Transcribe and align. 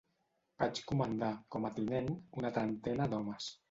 Vaig 0.63 0.81
comandar, 0.93 1.31
com 1.57 1.71
a 1.71 1.73
tinent, 1.79 2.13
una 2.43 2.57
trentena 2.61 3.13
d'homes 3.15 3.57